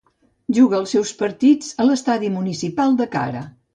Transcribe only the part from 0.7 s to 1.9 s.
els seus partits a